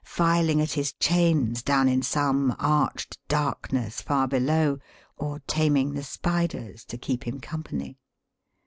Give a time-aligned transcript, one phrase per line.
[0.03, 4.79] filing at his chains down in some arched darkness far below,
[5.15, 7.99] or taming the spiders to keep him company.